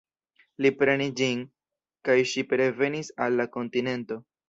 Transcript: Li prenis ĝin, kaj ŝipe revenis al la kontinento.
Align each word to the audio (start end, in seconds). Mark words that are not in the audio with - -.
Li 0.65 0.71
prenis 0.79 1.11
ĝin, 1.19 1.45
kaj 2.09 2.17
ŝipe 2.35 2.63
revenis 2.65 3.15
al 3.27 3.43
la 3.43 3.51
kontinento. 3.59 4.23